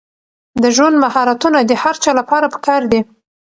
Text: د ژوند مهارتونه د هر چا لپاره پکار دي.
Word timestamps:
د 0.63 0.63
ژوند 0.75 0.95
مهارتونه 1.03 1.59
د 1.63 1.71
هر 1.83 1.95
چا 2.03 2.11
لپاره 2.19 2.45
پکار 2.53 2.81
دي. 2.91 3.01